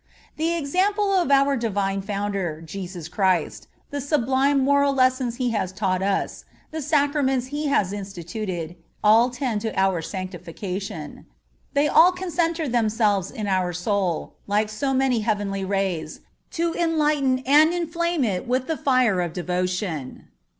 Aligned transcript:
(30) 0.35 0.43
The 0.49 0.55
example 0.57 1.13
of 1.13 1.29
our 1.29 1.55
Divine 1.55 2.01
Founder, 2.01 2.63
Jesus 2.65 3.07
Christ, 3.07 3.67
the 3.91 4.01
sublime 4.01 4.59
moral 4.59 4.95
lessons 4.95 5.35
He 5.35 5.51
has 5.51 5.71
taught 5.71 6.01
us, 6.01 6.43
the 6.71 6.81
Sacraments 6.81 7.49
He 7.53 7.67
has 7.67 7.93
instituted—all 7.93 9.29
tend 9.29 9.61
to 9.61 9.79
our 9.79 10.01
sanctification. 10.01 11.27
They 11.73 11.87
all 11.87 12.13
concentre 12.13 12.67
themselves 12.67 13.29
in 13.29 13.45
our 13.45 13.73
soul, 13.73 14.33
like 14.47 14.69
so 14.69 14.91
many 14.95 15.19
heavenly 15.19 15.63
rays, 15.63 16.21
to 16.57 16.73
enlighten 16.73 17.43
and 17.45 17.71
inflame 17.71 18.23
it 18.23 18.47
with 18.47 18.65
the 18.65 18.77
fire 18.77 19.21
of 19.21 19.33
devotion. 19.33 20.29